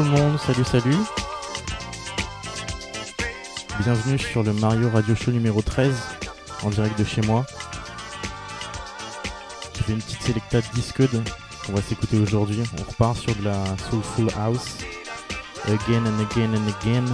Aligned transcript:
tout 0.00 0.06
le 0.06 0.12
monde, 0.12 0.38
salut 0.38 0.64
salut. 0.64 0.96
Bienvenue 3.80 4.18
sur 4.18 4.42
le 4.42 4.54
Mario 4.54 4.88
Radio 4.88 5.14
Show 5.14 5.30
numéro 5.30 5.60
13, 5.60 5.94
en 6.62 6.70
direct 6.70 6.98
de 6.98 7.04
chez 7.04 7.20
moi. 7.22 7.44
J'ai 9.86 9.92
une 9.92 10.00
petite 10.00 10.22
sélecta 10.22 10.62
de 10.62 10.66
Discode 10.72 11.22
qu'on 11.66 11.74
va 11.74 11.82
s'écouter 11.82 12.16
aujourd'hui. 12.18 12.62
On 12.78 12.90
repart 12.90 13.14
sur 13.18 13.34
de 13.34 13.44
la 13.44 13.62
Soulful 13.90 14.28
House. 14.38 14.78
Again 15.66 16.06
and 16.06 16.18
again 16.30 16.54
and 16.54 16.66
again. 16.80 17.04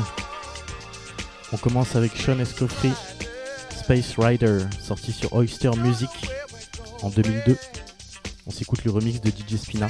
On 1.53 1.57
commence 1.57 1.97
avec 1.97 2.15
Sean 2.15 2.39
Escoffery, 2.39 2.93
Space 3.71 4.15
Rider, 4.17 4.61
sorti 4.81 5.11
sur 5.11 5.33
Oyster 5.33 5.71
Music 5.77 6.11
en 7.03 7.11
2002. 7.11 7.57
On 8.47 8.51
s'écoute 8.53 8.85
le 8.85 8.93
remix 8.93 9.21
de 9.21 9.31
DJ 9.31 9.57
Spina. 9.57 9.89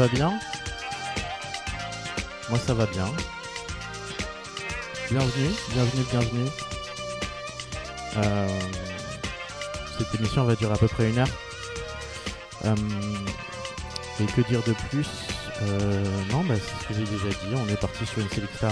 Va 0.00 0.08
bien. 0.08 0.32
Moi 2.48 2.58
ça 2.58 2.72
va 2.72 2.86
bien. 2.86 3.04
Bienvenue, 5.10 5.50
bienvenue, 5.74 6.04
bienvenue. 6.10 6.48
Euh, 8.16 8.48
cette 9.98 10.14
émission 10.14 10.44
va 10.44 10.54
durer 10.56 10.72
à 10.72 10.78
peu 10.78 10.88
près 10.88 11.10
une 11.10 11.18
heure. 11.18 11.28
Euh, 12.64 12.74
et 14.20 14.24
que 14.24 14.40
dire 14.48 14.62
de 14.62 14.72
plus? 14.88 15.06
Euh, 15.60 16.04
Non, 16.32 16.44
bah, 16.44 16.54
c'est 16.54 16.82
ce 16.82 16.88
que 16.88 16.94
j'ai 16.94 17.04
déjà 17.04 17.28
dit. 17.28 17.54
On 17.54 17.68
est 17.68 17.78
parti 17.78 18.06
sur 18.06 18.20
une 18.20 18.30
Selecta 18.30 18.70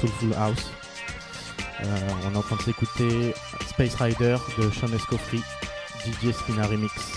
Soulful 0.00 0.32
House. 0.38 0.70
On 1.82 2.32
est 2.32 2.36
en 2.36 2.42
train 2.42 2.56
de 2.56 2.62
s'écouter 2.62 3.34
Space 3.68 3.94
Rider 3.96 4.38
de 4.56 4.70
Sean 4.70 4.90
Escoffery, 4.94 5.42
DJ 6.06 6.32
Spina 6.32 6.66
Remix. 6.66 7.13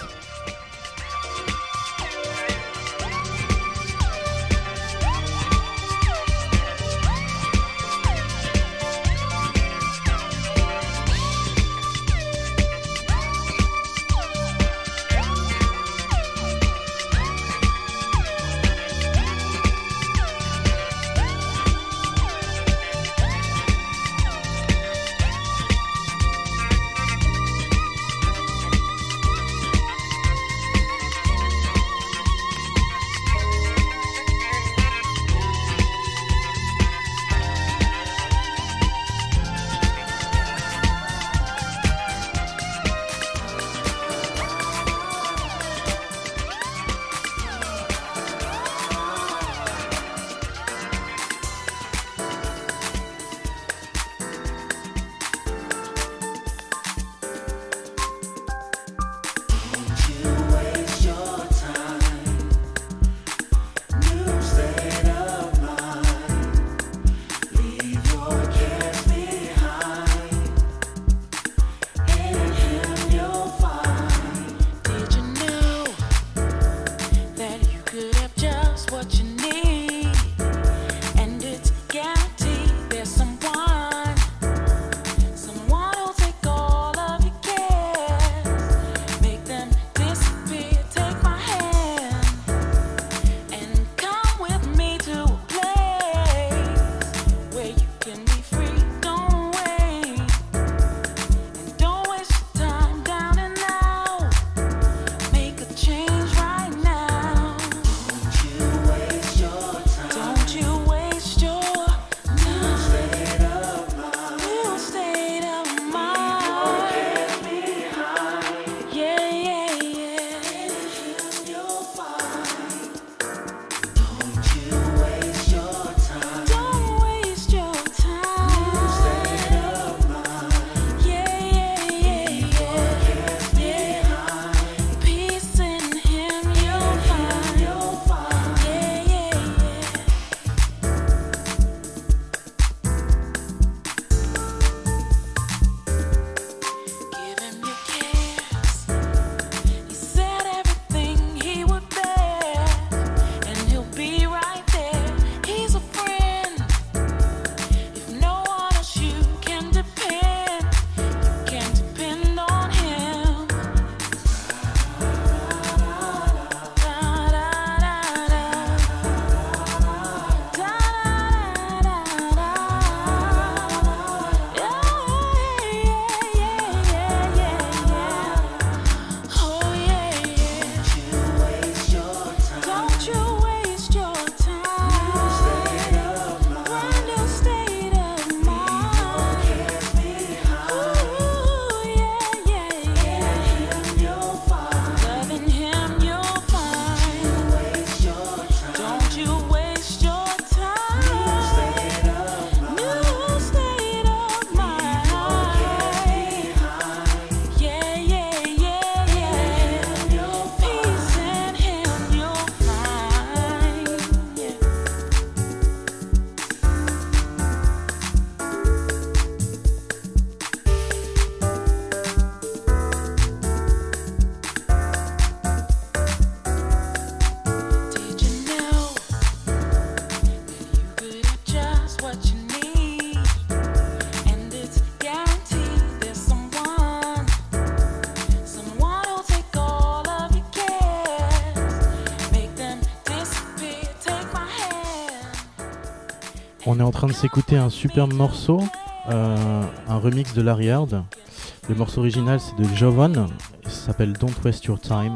En 246.87 246.91
train 246.91 247.07
de 247.07 247.13
s'écouter 247.13 247.57
un 247.57 247.69
superbe 247.69 248.13
morceau, 248.13 248.63
euh, 249.09 249.63
un 249.89 249.97
remix 249.97 250.33
de 250.33 250.41
Larry. 250.41 250.69
Le 250.69 251.75
morceau 251.75 251.99
original 251.99 252.39
c'est 252.39 252.55
de 252.55 252.63
Jovan, 252.75 253.27
ça 253.65 253.87
s'appelle 253.87 254.13
Don't 254.13 254.31
Waste 254.45 254.63
Your 254.65 254.79
Time. 254.79 255.15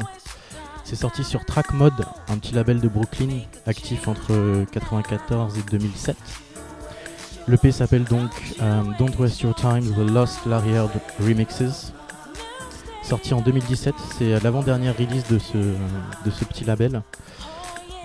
C'est 0.84 0.96
sorti 0.96 1.24
sur 1.24 1.46
Track 1.46 1.72
Mode, 1.72 2.04
un 2.28 2.36
petit 2.36 2.54
label 2.54 2.78
de 2.78 2.88
Brooklyn, 2.88 3.38
actif 3.66 4.06
entre 4.06 4.32
1994 4.32 5.56
et 5.56 5.62
2007. 5.70 6.16
Le 7.46 7.56
P 7.56 7.72
s'appelle 7.72 8.04
donc 8.04 8.30
euh, 8.60 8.82
Don't 8.98 9.16
Waste 9.18 9.40
Your 9.40 9.54
Time, 9.54 9.94
The 9.94 10.10
Lost 10.10 10.44
Larry 10.44 10.72
Heard 10.72 10.92
Remixes. 11.20 11.94
Sorti 13.02 13.32
en 13.32 13.40
2017, 13.40 13.94
c'est 14.18 14.38
l'avant-dernière 14.40 14.94
release 14.94 15.26
de 15.26 15.38
ce 15.38 16.44
petit 16.44 16.64
label. 16.64 17.02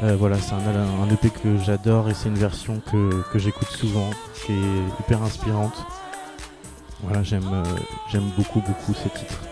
Euh, 0.04 0.16
voilà, 0.16 0.38
c'est 0.38 0.54
un, 0.54 0.60
un, 0.60 1.10
EP 1.10 1.32
que 1.32 1.58
j'adore 1.58 2.08
et 2.08 2.14
c'est 2.14 2.30
une 2.30 2.38
version 2.38 2.80
que, 2.92 3.24
que 3.32 3.40
j'écoute 3.40 3.70
souvent, 3.70 4.10
qui 4.36 4.52
est 4.52 5.00
hyper 5.00 5.24
inspirante. 5.24 5.86
Voilà, 7.02 7.24
j'aime 7.24 7.50
euh, 7.52 7.64
j'aime 8.12 8.30
beaucoup 8.38 8.62
beaucoup 8.62 8.94
ce 8.94 9.08
titre. 9.10 9.47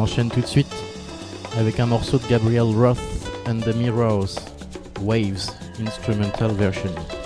Enchaîne 0.00 0.30
tout 0.30 0.40
de 0.40 0.46
suite 0.46 0.72
avec 1.58 1.78
un 1.80 1.86
morceau 1.86 2.18
de 2.18 2.26
Gabriel 2.28 2.74
Roth 2.74 2.98
and 3.46 3.60
the 3.60 3.74
Mirrors. 3.76 4.36
Waves 5.02 5.50
Instrumental 5.78 6.52
Version. 6.52 7.19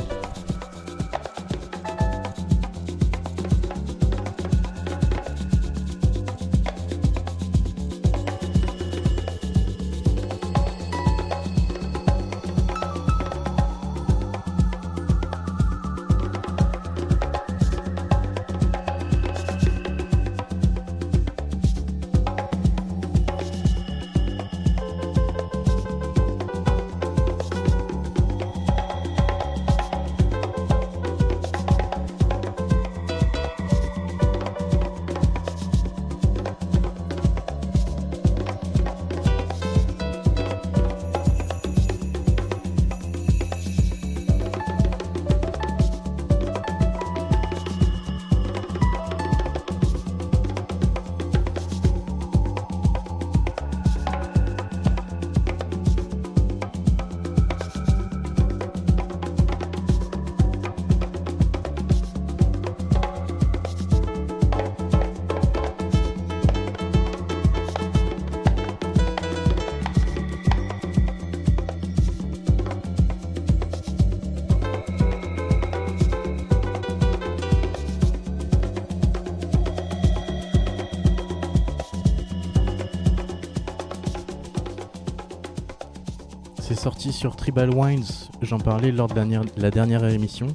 Sorti 86.84 87.14
sur 87.14 87.34
Tribal 87.34 87.70
Wines, 87.70 88.04
j'en 88.42 88.58
parlais 88.58 88.92
lors 88.92 89.08
de 89.08 89.14
la, 89.56 89.70
dernière 89.70 90.04
émission. 90.04 90.48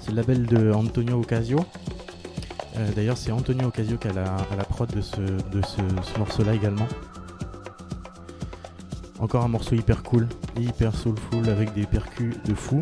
C'est 0.00 0.10
le 0.10 0.18
label 0.18 0.46
de 0.46 0.70
Antonio 0.72 1.18
Ocasio. 1.18 1.58
Euh, 2.76 2.88
d'ailleurs, 2.94 3.16
c'est 3.16 3.32
Antonio 3.32 3.66
Ocasio 3.66 3.96
qui 3.96 4.06
a 4.06 4.12
la, 4.12 4.64
prod 4.68 4.88
de 4.88 5.00
ce, 5.00 6.16
morceau-là 6.16 6.54
également. 6.54 6.86
Encore 9.18 9.42
un 9.42 9.48
morceau 9.48 9.74
hyper 9.74 10.04
cool, 10.04 10.28
hyper 10.60 10.94
soulful 10.94 11.48
avec 11.48 11.74
des 11.74 11.86
percus 11.86 12.36
de 12.44 12.54
fou. 12.54 12.78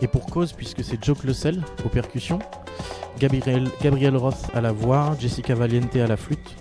Et 0.00 0.06
pour 0.06 0.26
cause, 0.26 0.52
puisque 0.52 0.84
c'est 0.84 1.04
Joe 1.04 1.18
Closel 1.18 1.60
aux 1.84 1.88
percussions, 1.88 2.38
Gabriel, 3.18 3.68
Gabriel 3.82 4.16
Roth 4.16 4.48
à 4.54 4.60
la 4.60 4.70
voix, 4.70 5.16
Jessica 5.18 5.56
Valiente 5.56 5.96
à 5.96 6.06
la 6.06 6.16
flûte. 6.16 6.59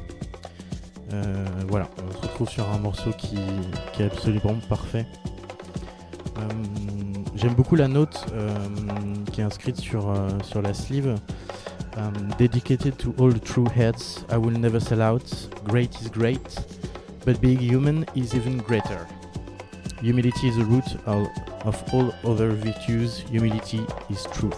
Sur 2.46 2.70
un 2.70 2.78
morceau 2.78 3.12
qui, 3.18 3.38
est 4.00 4.06
absolument 4.06 4.56
parfait. 4.68 5.06
Euh, 6.38 6.42
j'aime 7.36 7.54
beaucoup 7.54 7.76
la 7.76 7.88
note 7.88 8.26
euh, 8.34 8.50
qui 9.32 9.42
est 9.42 9.44
inscrite 9.44 9.78
sur, 9.78 10.14
sur 10.44 10.62
la 10.62 10.74
sleeve. 10.74 11.16
dedicated 12.38 12.98
to 12.98 13.14
all 13.20 13.30
the 13.30 13.44
true 13.44 13.68
heads, 13.68 14.24
I 14.30 14.38
will 14.38 14.58
never 14.58 14.80
sell 14.80 15.02
out. 15.02 15.30
Great 15.66 15.94
is 16.02 16.10
great, 16.10 16.56
but 17.26 17.42
being 17.42 17.60
human 17.60 18.06
is 18.16 18.34
even 18.34 18.58
greater. 18.60 19.06
Humility 20.02 20.48
is 20.48 20.56
the 20.56 20.64
root 20.64 20.96
of, 21.06 21.84
all 21.94 22.14
other 22.24 22.52
virtues. 22.52 23.20
Humility 23.30 23.82
is 24.10 24.26
truth. 24.32 24.56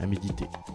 À. 0.00 0.67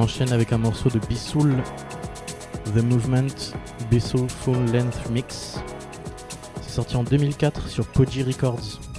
enchaîne 0.00 0.32
avec 0.32 0.52
un 0.52 0.58
morceau 0.58 0.88
de 0.88 0.98
Bissoul, 0.98 1.54
The 2.74 2.82
Movement 2.82 3.54
Bissoul 3.90 4.28
Full 4.28 4.72
Length 4.72 5.10
Mix. 5.10 5.60
C'est 6.62 6.70
sorti 6.70 6.96
en 6.96 7.04
2004 7.04 7.68
sur 7.68 7.86
Poggi 7.86 8.22
Records. 8.22 8.89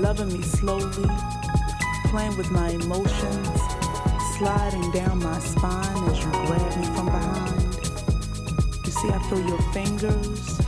Loving 0.00 0.32
me 0.32 0.42
slowly, 0.42 1.08
playing 2.06 2.34
with 2.38 2.50
my 2.50 2.70
emotions, 2.70 3.60
sliding 4.38 4.90
down 4.92 5.22
my 5.22 5.38
spine 5.38 6.08
as 6.08 6.18
you 6.18 6.30
grab 6.30 6.76
me 6.78 6.86
from 6.86 7.06
behind. 7.06 7.74
You 8.86 8.92
see, 8.92 9.10
I 9.10 9.18
feel 9.28 9.46
your 9.46 9.60
fingers 9.72 10.58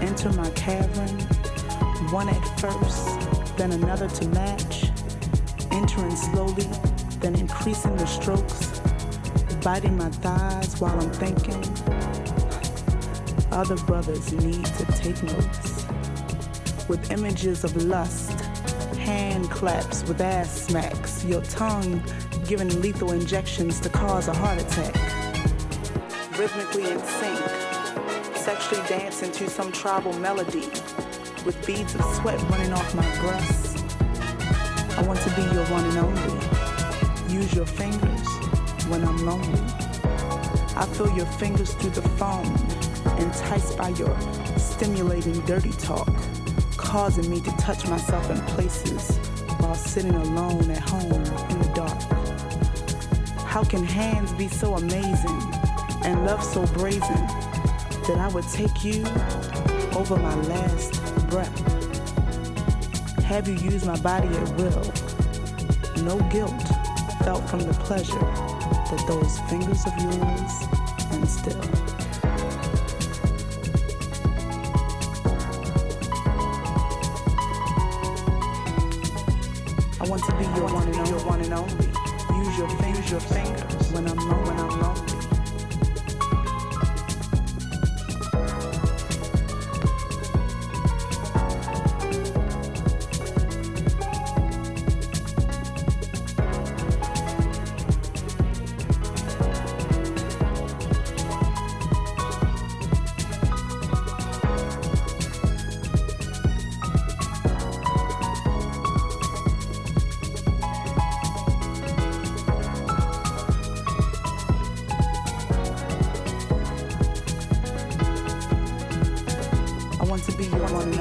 enter 0.00 0.32
my 0.34 0.48
cavern, 0.50 1.18
one 2.12 2.28
at 2.28 2.60
first, 2.60 3.58
then 3.58 3.72
another 3.72 4.08
to 4.08 4.28
match, 4.28 4.84
entering 5.72 6.14
slowly, 6.14 6.68
then 7.18 7.34
increasing 7.34 7.96
the 7.96 8.06
strokes 8.06 8.80
biting 9.62 9.96
my 9.96 10.08
thighs 10.08 10.80
while 10.80 10.98
I'm 10.98 11.12
thinking. 11.12 11.62
Other 13.50 13.76
brothers 13.84 14.32
need 14.32 14.64
to 14.64 14.86
take 14.92 15.20
notes. 15.24 15.84
With 16.88 17.10
images 17.10 17.62
of 17.62 17.76
lust, 17.76 18.39
claps 19.50 20.02
with 20.04 20.20
ass 20.20 20.66
smacks, 20.66 21.24
your 21.24 21.42
tongue 21.42 22.02
giving 22.46 22.80
lethal 22.80 23.12
injections 23.12 23.80
to 23.80 23.88
cause 23.88 24.28
a 24.28 24.32
heart 24.32 24.60
attack. 24.60 24.94
Rhythmically 26.38 26.90
in 26.90 26.98
sync, 26.98 28.36
sexually 28.36 28.82
dancing 28.88 29.30
to 29.32 29.50
some 29.50 29.70
tribal 29.72 30.12
melody, 30.14 30.66
with 31.44 31.62
beads 31.66 31.94
of 31.94 32.04
sweat 32.16 32.40
running 32.50 32.72
off 32.72 32.94
my 32.94 33.02
breasts. 33.20 33.82
I 34.96 35.02
want 35.02 35.20
to 35.20 35.30
be 35.36 35.42
your 35.42 35.66
one 35.66 35.84
and 35.84 35.98
only. 35.98 37.34
Use 37.34 37.52
your 37.54 37.66
fingers 37.66 38.28
when 38.88 39.04
I'm 39.04 39.18
lonely. 39.26 39.60
I 40.76 40.86
feel 40.94 41.14
your 41.16 41.26
fingers 41.26 41.74
through 41.74 41.90
the 41.90 42.08
phone, 42.16 42.46
enticed 43.18 43.76
by 43.76 43.90
your 43.90 44.16
stimulating 44.58 45.38
dirty 45.44 45.72
talk, 45.72 46.08
causing 46.76 47.30
me 47.30 47.40
to 47.40 47.50
touch 47.58 47.86
myself 47.88 48.30
in 48.30 48.40
places 48.54 49.20
sitting 49.78 50.14
alone 50.14 50.70
at 50.70 50.78
home 50.78 51.12
in 51.12 51.58
the 51.58 51.72
dark. 51.74 52.00
How 53.46 53.62
can 53.64 53.84
hands 53.84 54.32
be 54.32 54.48
so 54.48 54.74
amazing 54.74 55.40
and 56.04 56.24
love 56.24 56.42
so 56.42 56.66
brazen 56.74 57.26
that 58.06 58.16
I 58.18 58.28
would 58.28 58.48
take 58.48 58.84
you 58.84 59.04
over 59.96 60.16
my 60.16 60.34
last 60.42 61.02
breath? 61.28 61.56
Have 63.24 63.48
you 63.48 63.54
use 63.54 63.84
my 63.84 63.98
body 64.00 64.28
at 64.28 64.48
will? 64.56 64.82
No 66.04 66.18
guilt 66.30 66.62
felt 67.24 67.48
from 67.48 67.60
the 67.60 67.74
pleasure 67.80 68.18
that 68.18 69.04
those 69.06 69.38
fingers 69.50 69.84
of 69.86 69.92
yours 70.02 71.14
instill. 71.14 71.99
Your 83.10 83.18
fingers, 83.18 83.90
when 83.90 84.06
I'm 84.06 84.39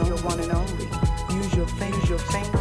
your 0.08 0.18
one 0.18 0.40
and 0.40 0.52
only. 0.52 0.88
Use 1.36 1.54
your 1.56 1.68
fingers, 1.68 2.10
your 2.10 2.20
fingers. 2.20 2.59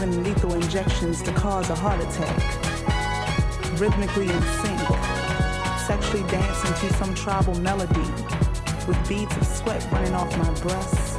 Giving 0.00 0.24
lethal 0.24 0.54
injections 0.54 1.20
to 1.20 1.30
cause 1.32 1.68
a 1.68 1.74
heart 1.74 2.00
attack. 2.00 2.36
Rhythmically 3.78 4.30
in 4.30 4.42
sync, 4.42 4.80
sexually 5.86 6.22
dancing 6.30 6.88
to 6.88 6.94
some 6.94 7.14
tribal 7.14 7.54
melody, 7.60 8.08
with 8.88 8.98
beads 9.06 9.36
of 9.36 9.46
sweat 9.46 9.86
running 9.92 10.14
off 10.14 10.34
my 10.38 10.50
breasts. 10.62 11.16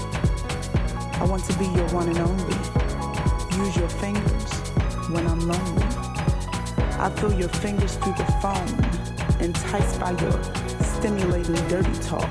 I 1.20 1.26
want 1.26 1.44
to 1.46 1.60
be 1.60 1.66
your 1.66 1.88
one 1.90 2.10
and 2.10 2.18
only. 2.18 2.58
Use 3.64 3.78
your 3.78 3.90
fingers 3.90 4.52
when 5.10 5.28
I'm 5.28 5.42
lonely. 5.42 5.84
I 6.98 7.14
feel 7.18 7.34
your 7.34 7.50
fingers 7.50 7.98
through 7.98 8.14
the 8.14 8.26
phone, 8.42 9.44
enticed 9.44 10.00
by 10.00 10.12
your 10.12 10.44
stimulating 10.82 11.56
dirty 11.68 11.94
talk, 12.02 12.30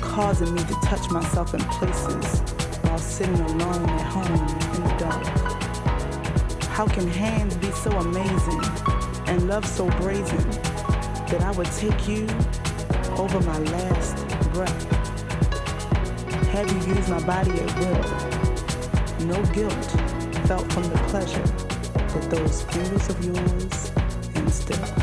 causing 0.00 0.54
me 0.54 0.62
to 0.62 0.74
touch 0.84 1.10
myself 1.10 1.54
in 1.54 1.60
places 1.60 2.40
while 2.82 2.98
sitting 2.98 3.40
alone 3.40 3.88
at 3.90 4.02
home 4.02 4.76
in 4.76 4.82
the 4.84 4.96
dark. 4.98 5.51
How 6.72 6.86
can 6.86 7.06
hands 7.06 7.54
be 7.58 7.70
so 7.70 7.90
amazing 7.90 8.62
and 9.26 9.46
love 9.46 9.66
so 9.66 9.90
brazen 10.00 10.50
that 11.28 11.42
I 11.42 11.50
would 11.50 11.70
take 11.72 12.08
you 12.08 12.22
over 13.18 13.40
my 13.40 13.58
last 13.58 14.16
breath? 14.54 14.90
Have 16.48 16.72
you 16.72 16.94
used 16.94 17.10
my 17.10 17.22
body 17.26 17.50
at 17.52 17.78
will? 17.78 19.26
No 19.26 19.44
guilt 19.52 19.84
felt 20.48 20.72
from 20.72 20.84
the 20.84 20.98
pleasure 21.08 21.42
that 21.42 22.30
those 22.30 22.62
fingers 22.62 23.06
of 23.10 23.22
yours 23.22 23.92
instill. 24.34 25.01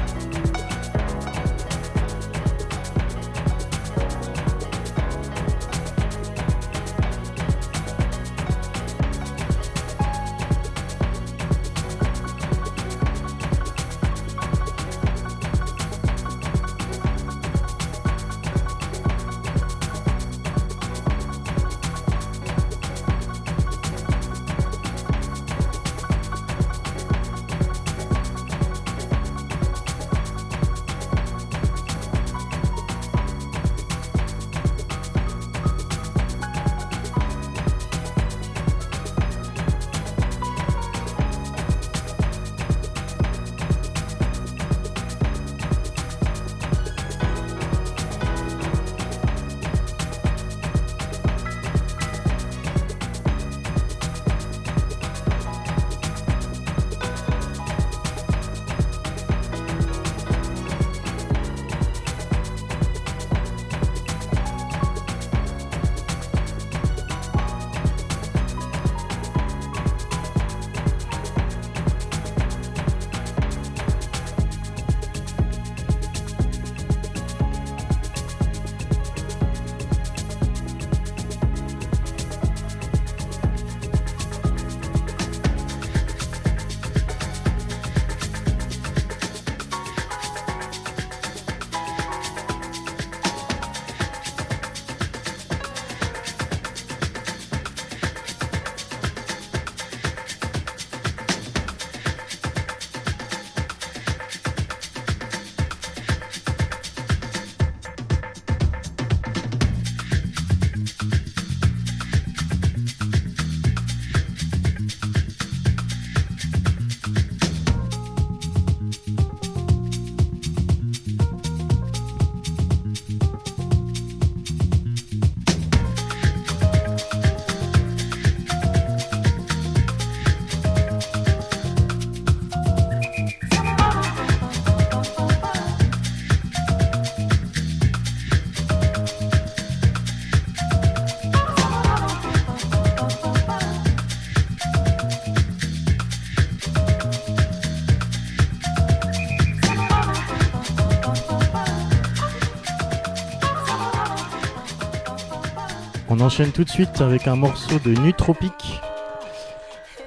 On 156.20 156.24
enchaîne 156.24 156.52
tout 156.52 156.66
de 156.66 156.70
suite 156.70 157.00
avec 157.00 157.30
un 157.30 157.38
morceau 157.38 157.80
de 157.80 157.92
Nutropic 158.02 158.82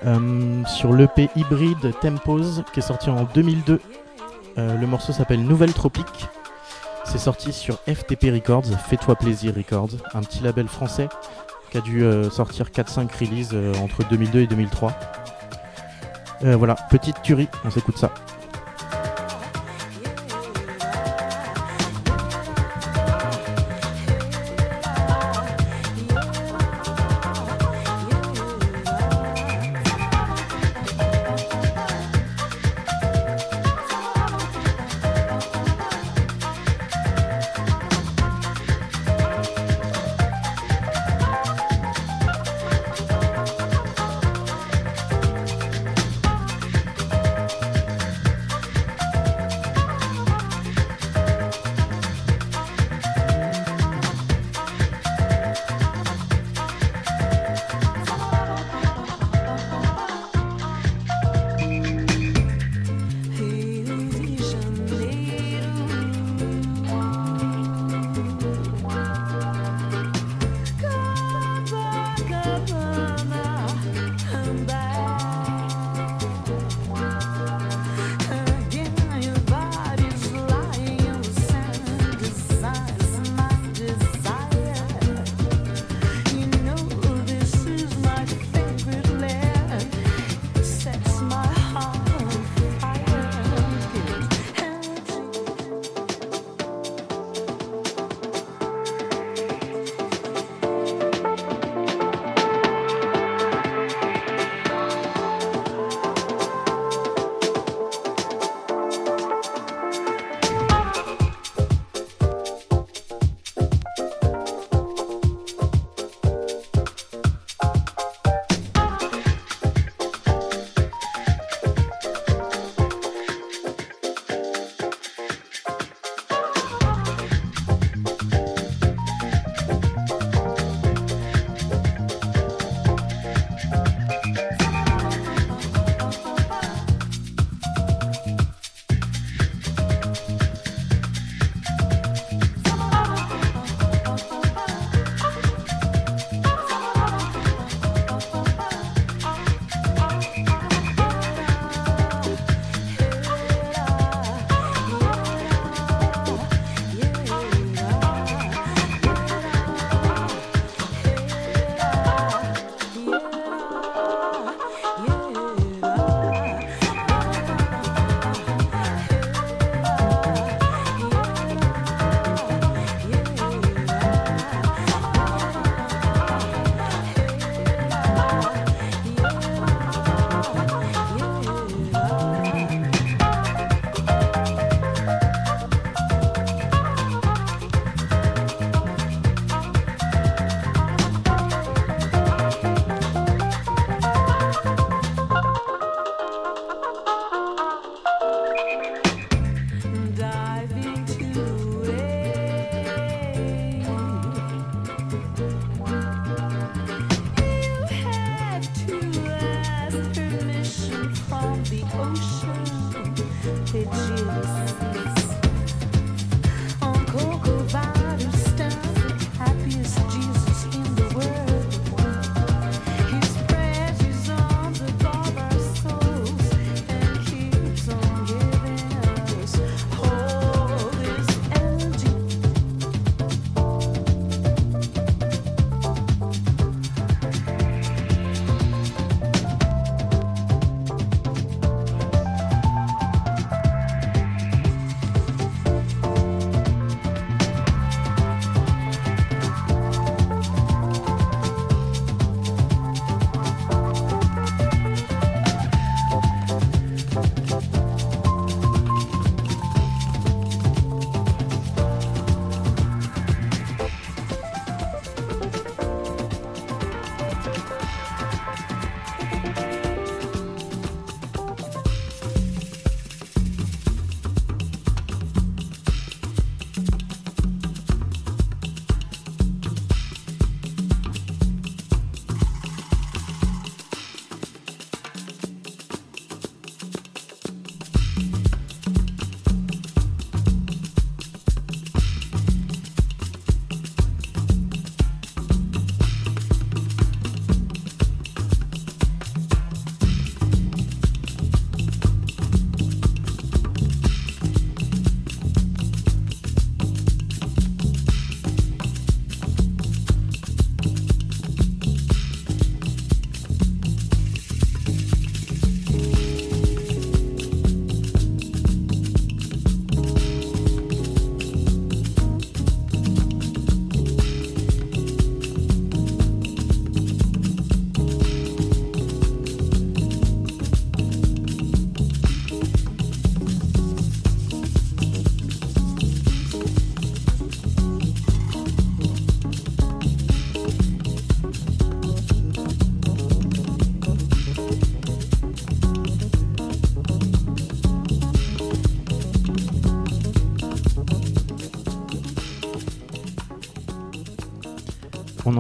euh, 0.04 0.62
sur 0.66 0.92
l'EP 0.92 1.30
hybride 1.36 1.98
Tempos 2.02 2.62
qui 2.74 2.80
est 2.80 2.82
sorti 2.82 3.08
en 3.08 3.24
2002. 3.24 3.80
Euh, 4.58 4.76
le 4.76 4.86
morceau 4.86 5.14
s'appelle 5.14 5.42
Nouvelle 5.42 5.72
Tropique. 5.72 6.28
C'est 7.06 7.16
sorti 7.16 7.50
sur 7.54 7.78
FTP 7.88 8.24
Records, 8.24 8.66
Fais-toi 8.88 9.14
plaisir 9.16 9.54
Records, 9.56 9.92
un 10.12 10.20
petit 10.20 10.42
label 10.42 10.68
français 10.68 11.08
qui 11.70 11.78
a 11.78 11.80
dû 11.80 12.02
euh, 12.02 12.28
sortir 12.28 12.66
4-5 12.66 13.08
releases 13.18 13.56
entre 13.82 14.06
2002 14.06 14.40
et 14.40 14.46
2003. 14.46 14.92
voilà, 16.42 16.74
petite 16.90 17.22
tuerie, 17.22 17.48
on 17.64 17.70
s'écoute 17.70 17.96
ça. 17.96 18.12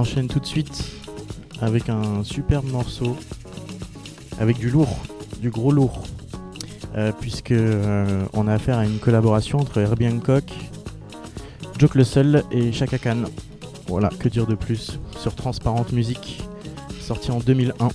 Enchaîne 0.02 0.26
tout 0.26 0.40
de 0.40 0.46
suite 0.46 0.84
avec 1.60 1.88
un 1.88 2.24
superbe 2.24 2.68
morceau, 2.68 3.16
avec 4.40 4.58
du 4.58 4.68
lourd, 4.68 4.98
du 5.40 5.48
gros 5.48 5.70
lourd, 5.70 6.02
euh, 6.96 7.12
puisque 7.20 7.52
euh, 7.52 8.24
on 8.32 8.48
a 8.48 8.54
affaire 8.54 8.78
à 8.78 8.84
une 8.84 8.98
collaboration 8.98 9.60
entre 9.60 9.78
Herbie 9.78 10.08
Hancock, 10.08 10.52
Joke 11.78 11.94
le 11.94 12.02
Seul 12.02 12.42
et 12.50 12.72
Chaka 12.72 12.98
Khan. 12.98 13.22
Voilà, 13.86 14.08
que 14.08 14.28
dire 14.28 14.48
de 14.48 14.56
plus 14.56 14.98
sur 15.20 15.36
Transparente 15.36 15.92
Musique, 15.92 16.42
sorti 17.00 17.30
en 17.30 17.38
2001. 17.38 17.88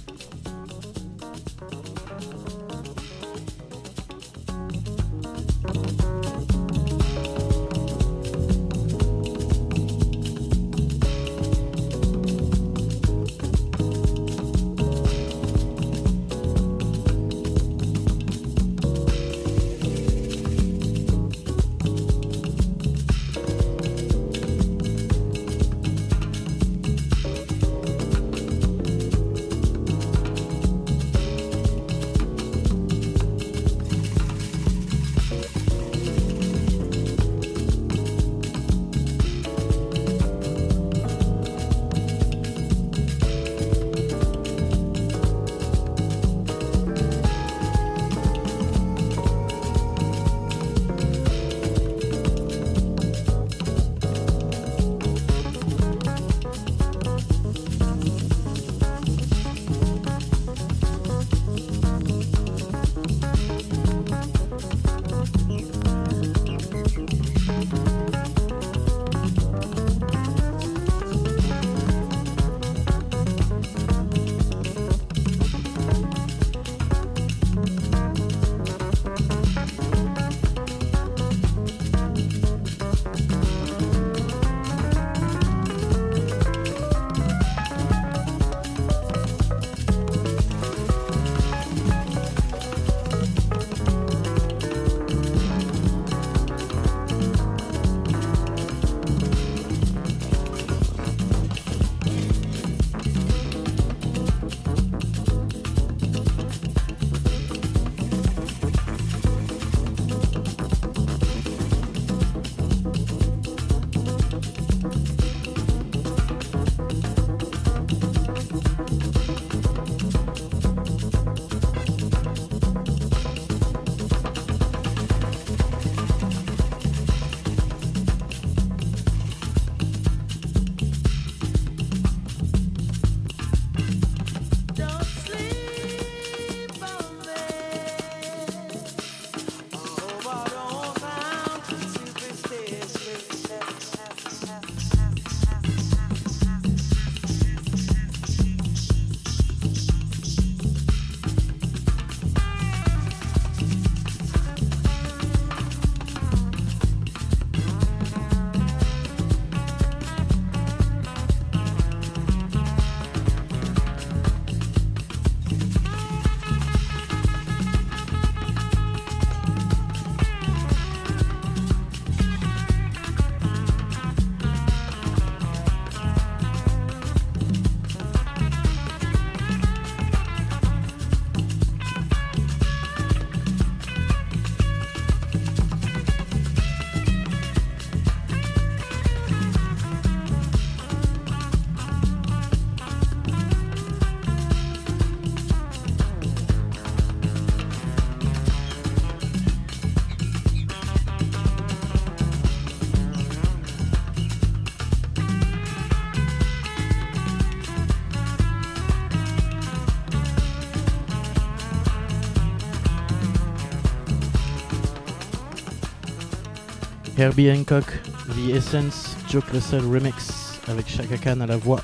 Herbie 217.17 217.49
Hancock, 217.49 217.85
The 218.27 218.53
Essence, 218.53 219.17
Joe 219.27 219.41
Russell 219.51 219.81
Remix 219.81 220.59
avec 220.67 220.87
Chaka 220.87 221.17
Khan 221.17 221.39
à 221.39 221.47
la 221.47 221.57
voix, 221.57 221.81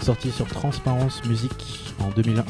sorti 0.00 0.32
sur 0.32 0.46
Transparence 0.48 1.24
Musique 1.26 1.94
en 2.00 2.08
2001. 2.10 2.42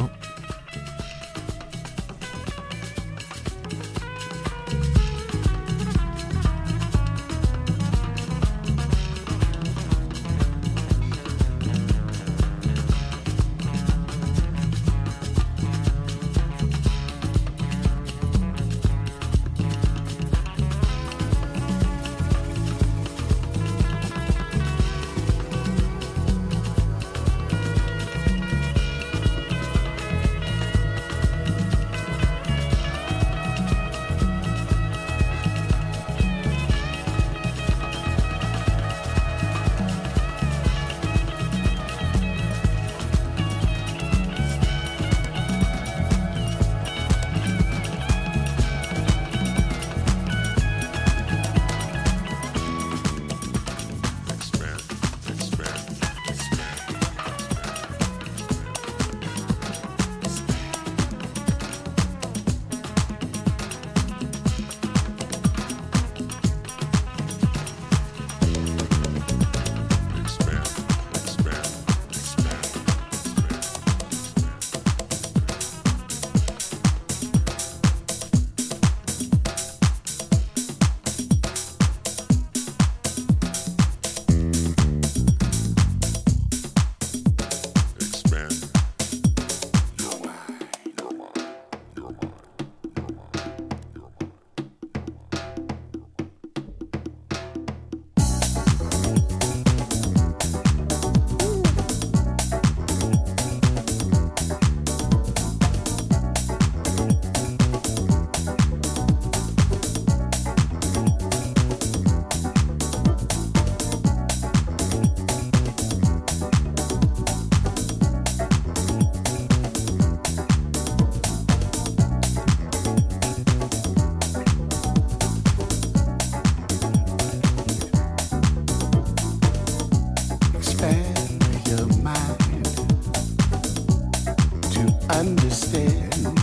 understand. 135.23 136.42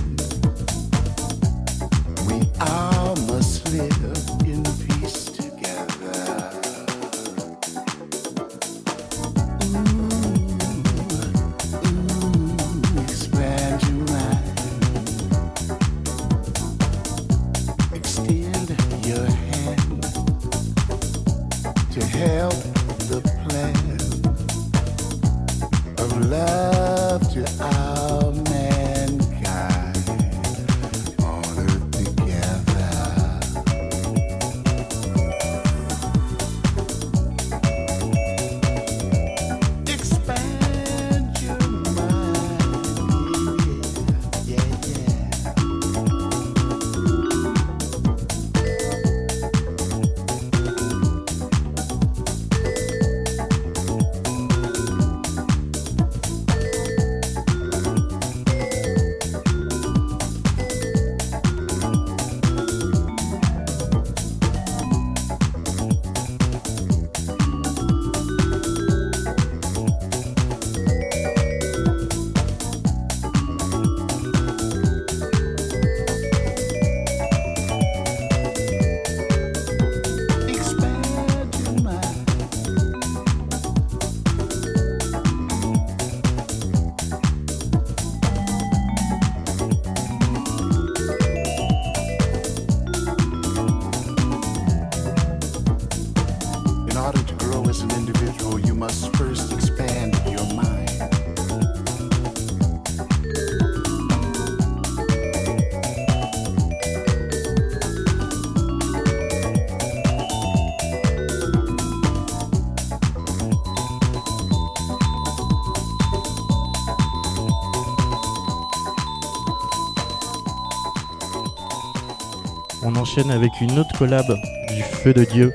Avec 123.27 123.51
une 123.59 123.77
autre 123.77 123.97
collab 123.97 124.25
du 124.69 124.81
feu 124.81 125.13
de 125.13 125.25
Dieu, 125.25 125.53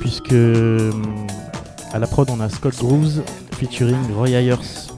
puisque 0.00 0.32
hum, 0.32 1.26
à 1.92 1.98
la 1.98 2.06
prod 2.08 2.28
on 2.30 2.40
a 2.40 2.48
Scott 2.48 2.74
Grooves 2.78 3.22
featuring 3.56 4.12
Roy 4.16 4.30
Ayers 4.30 4.88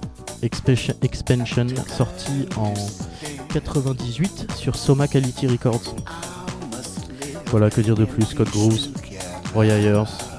Expansion, 0.42 0.94
Expansion, 1.02 1.66
sorti 1.86 2.46
en 2.56 2.72
98 3.52 4.46
sur 4.56 4.76
Soma 4.76 5.08
Quality 5.08 5.46
Records. 5.46 5.94
Voilà, 7.46 7.70
que 7.70 7.82
dire 7.82 7.94
de 7.94 8.04
plus, 8.04 8.24
Scott 8.24 8.48
Grooves, 8.50 8.88
Roy 9.54 9.66
Ayers. 9.66 10.33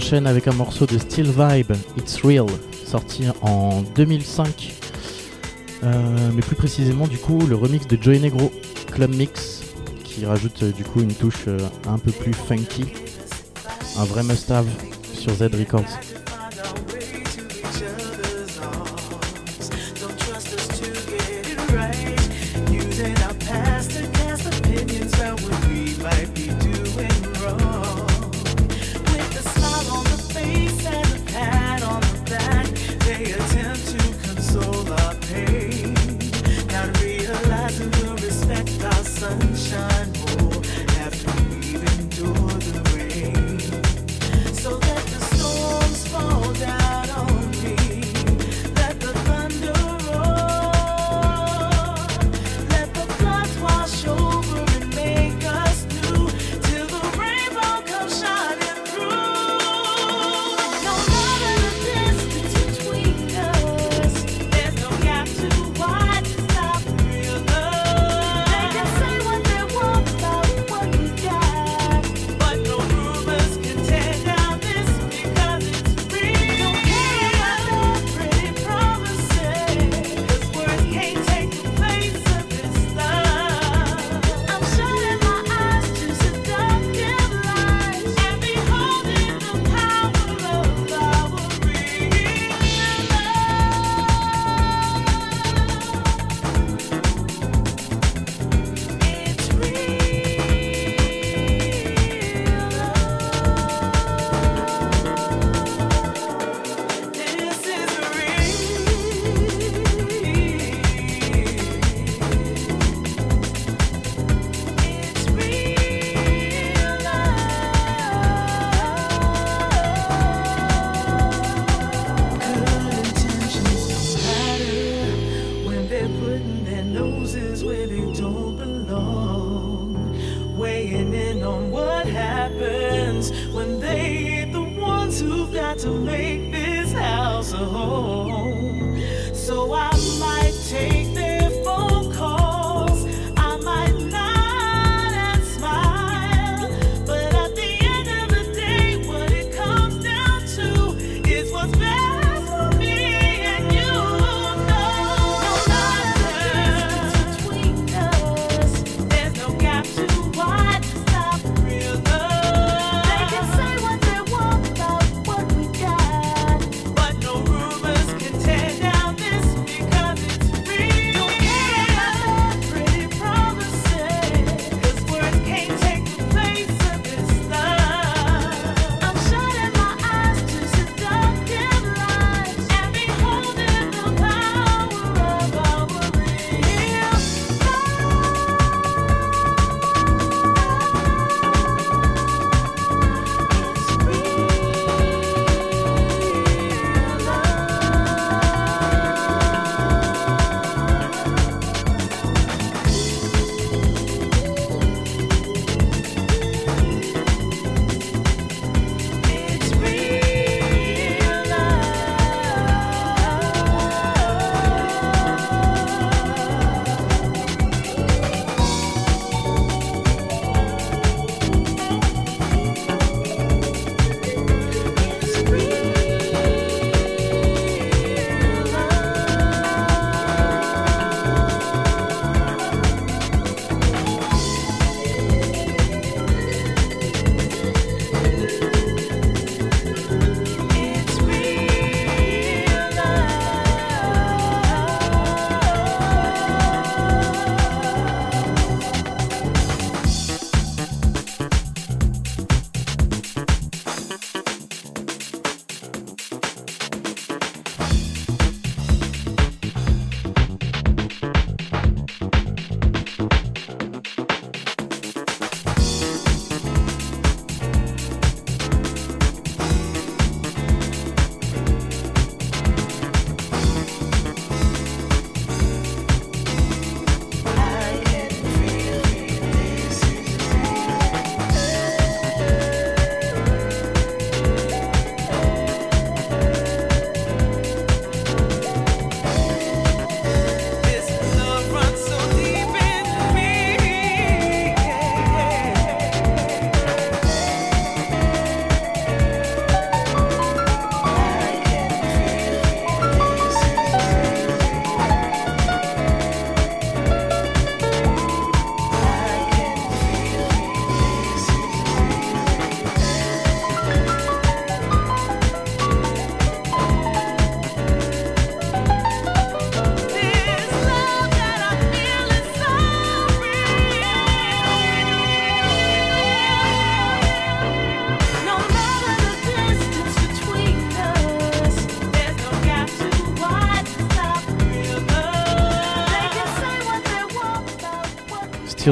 Enchaîne 0.00 0.26
avec 0.26 0.48
un 0.48 0.54
morceau 0.54 0.86
de 0.86 0.96
Still 0.96 1.26
Vibe, 1.26 1.72
It's 1.98 2.22
Real, 2.22 2.46
sorti 2.86 3.24
en 3.42 3.82
2005. 3.94 4.72
Euh, 5.84 6.30
mais 6.34 6.40
plus 6.40 6.56
précisément, 6.56 7.06
du 7.06 7.18
coup, 7.18 7.38
le 7.46 7.54
remix 7.54 7.86
de 7.86 7.98
Joey 8.00 8.18
Negro, 8.18 8.50
Club 8.92 9.14
Mix, 9.14 9.60
qui 10.02 10.24
rajoute 10.24 10.62
euh, 10.62 10.72
du 10.72 10.84
coup 10.84 11.02
une 11.02 11.12
touche 11.12 11.44
euh, 11.48 11.58
un 11.86 11.98
peu 11.98 12.12
plus 12.12 12.32
funky. 12.32 12.86
Un 13.98 14.04
vrai 14.04 14.22
must-have 14.22 14.68
sur 15.12 15.34
Z 15.34 15.50
Records. 15.54 16.09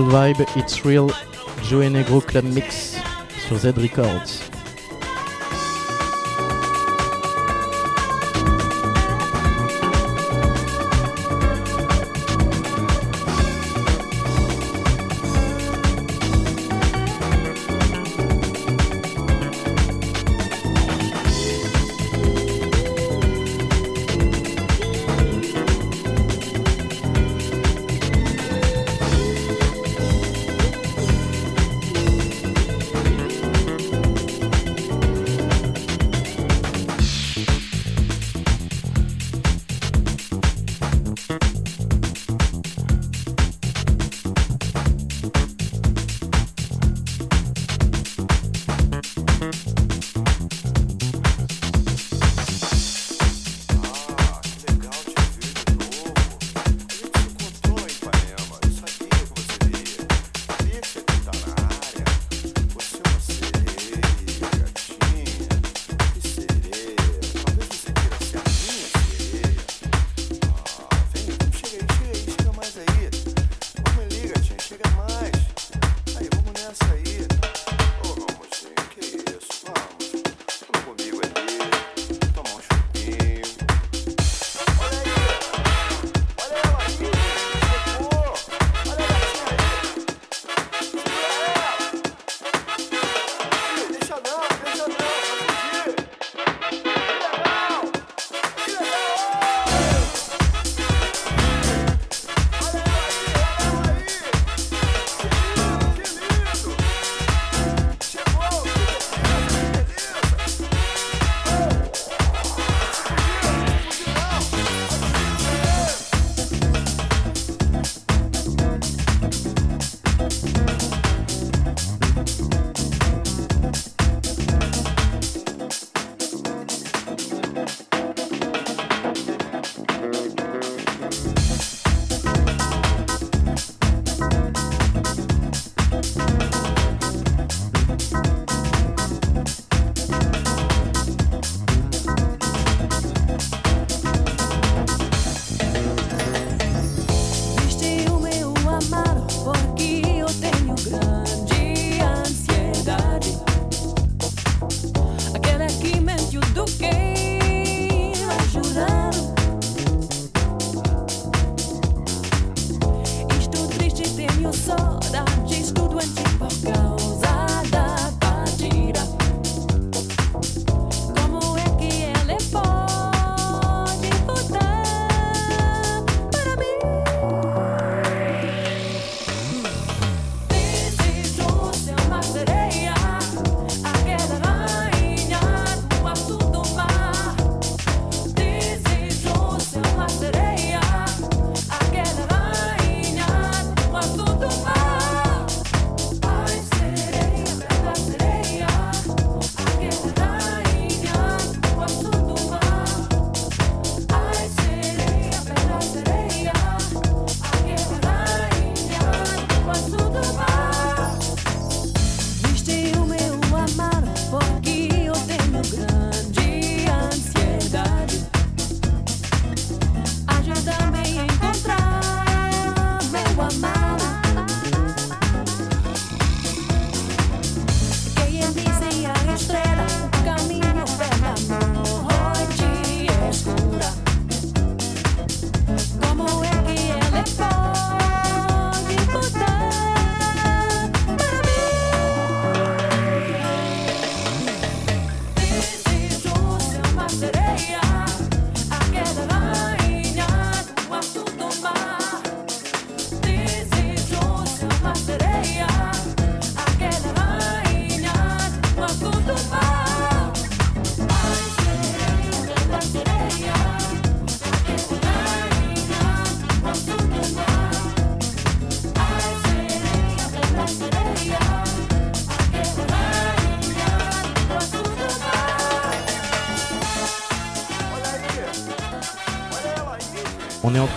Vibe, 0.02 0.46
It's 0.56 0.84
Real, 0.84 1.08
Joe 1.62 1.88
Negro 1.88 2.20
Club 2.20 2.44
Mix 2.44 2.96
sur 3.46 3.58
Z 3.58 3.72
Records. 3.76 4.47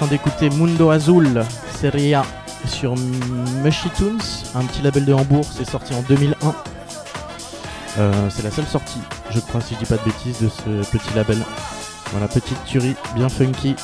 D'écouter 0.07 0.49
Mundo 0.49 0.89
Azul, 0.89 1.43
série 1.79 2.13
A 2.13 2.23
sur 2.65 2.95
Mushy 3.63 3.89
Tunes, 3.95 4.19
un 4.55 4.65
petit 4.65 4.81
label 4.81 5.05
de 5.05 5.13
Hambourg, 5.13 5.45
c'est 5.51 5.69
sorti 5.69 5.93
en 5.93 6.01
2001. 6.03 6.55
Euh, 7.97 8.29
c'est 8.29 8.43
la 8.43 8.51
seule 8.51 8.65
sortie, 8.65 9.01
je 9.29 9.39
crois, 9.39 9.61
si 9.61 9.73
je 9.75 9.79
dis 9.79 9.85
pas 9.85 9.97
de 9.97 10.03
bêtises, 10.03 10.39
de 10.41 10.49
ce 10.49 10.89
petit 10.91 11.13
label. 11.15 11.37
Voilà, 12.11 12.27
petite 12.27 12.63
tuerie, 12.65 12.95
bien 13.15 13.29
funky, 13.29 13.75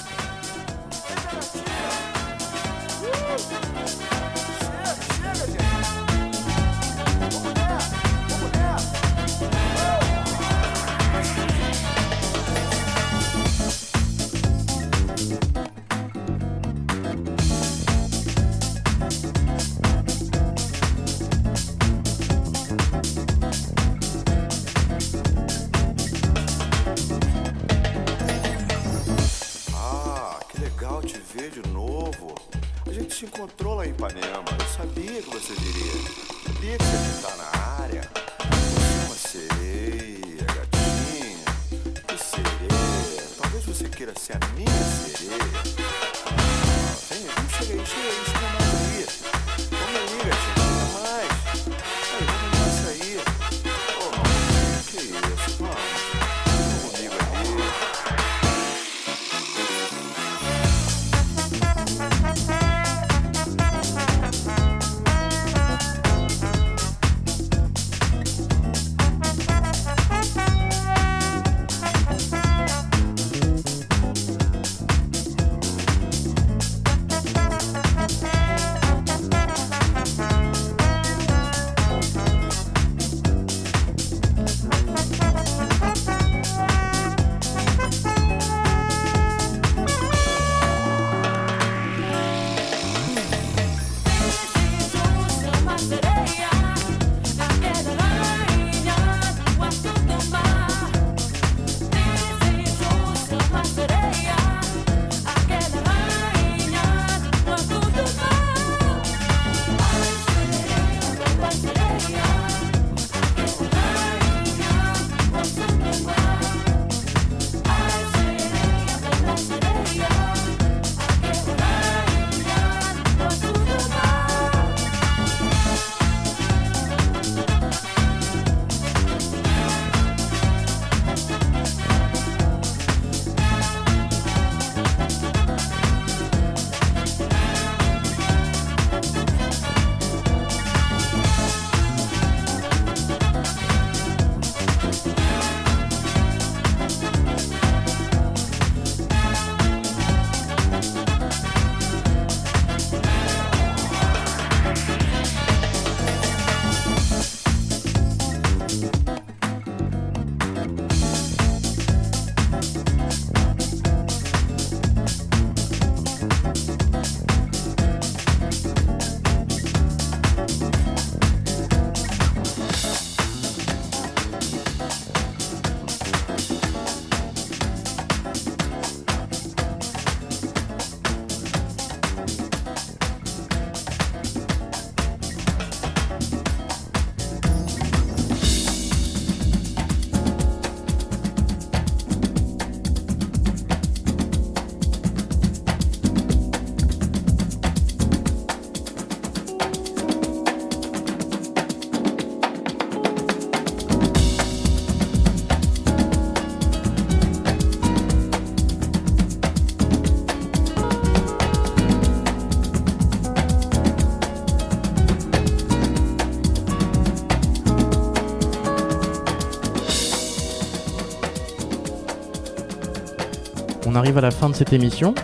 On 223.98 224.02
arrive 224.02 224.20
à 224.20 224.22
la 224.22 224.30
fin 224.30 224.48
de 224.48 224.54
cette 224.54 224.74
émission. 224.74 225.16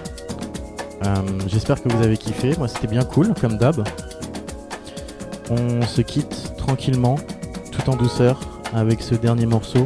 Euh, 1.06 1.16
j'espère 1.46 1.80
que 1.80 1.90
vous 1.90 2.04
avez 2.04 2.18
kiffé. 2.18 2.56
Moi, 2.58 2.68
c'était 2.68 2.88
bien 2.88 3.04
cool, 3.04 3.36
comme 3.40 3.60
d'hab. 3.60 3.84
On 5.52 5.84
se 5.84 6.02
quitte 6.02 6.54
tranquillement, 6.58 7.20
tout 7.72 7.88
en 7.88 7.96
douceur, 7.96 8.40
avec 8.74 9.04
ce 9.04 9.14
dernier 9.14 9.46
morceau. 9.46 9.86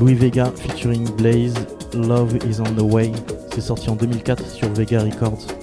Louis 0.00 0.14
Vega 0.14 0.50
featuring 0.56 1.08
Blaze, 1.12 1.54
Love 1.94 2.38
is 2.44 2.60
on 2.60 2.74
the 2.74 2.82
way. 2.82 3.12
C'est 3.54 3.60
sorti 3.60 3.88
en 3.88 3.94
2004 3.94 4.48
sur 4.48 4.68
Vega 4.72 5.04
Records. 5.04 5.59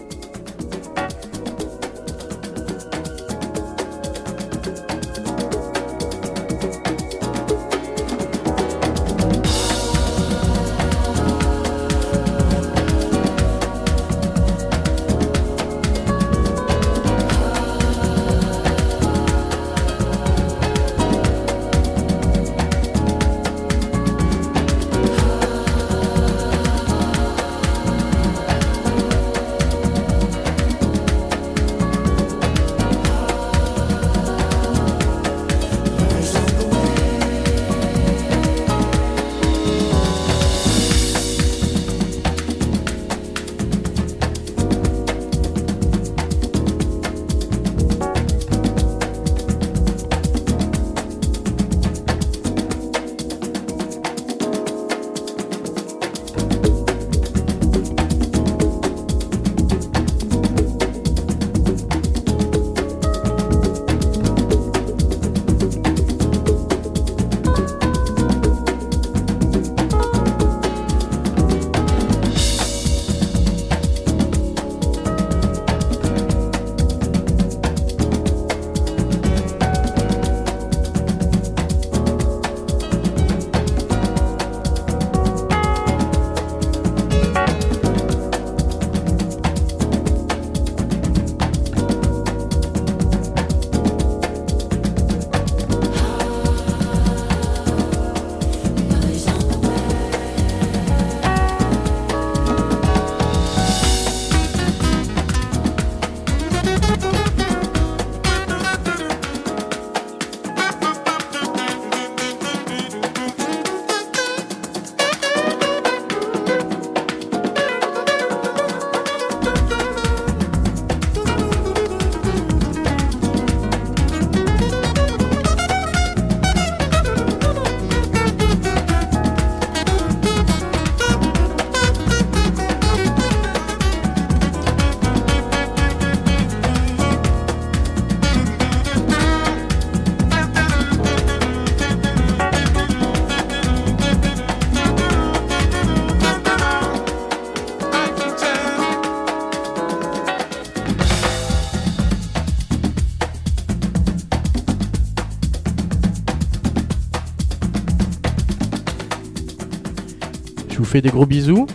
Des 161.02 161.10
gros 161.10 161.28
bisous. 161.28 161.68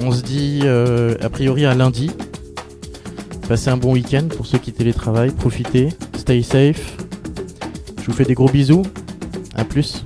On 0.00 0.12
se 0.12 0.22
dit 0.22 0.60
euh, 0.62 1.16
a 1.20 1.28
priori 1.28 1.64
à 1.64 1.74
lundi. 1.74 2.12
Passez 3.48 3.68
un 3.68 3.76
bon 3.76 3.94
week-end 3.94 4.28
pour 4.28 4.46
ceux 4.46 4.58
qui 4.58 4.72
télétravaillent. 4.72 5.32
Profitez. 5.32 5.88
Stay 6.16 6.42
safe. 6.42 6.96
Je 8.00 8.06
vous 8.06 8.12
fais 8.12 8.24
des 8.24 8.34
gros 8.34 8.48
bisous. 8.48 8.84
À 9.56 9.64
plus. 9.64 10.03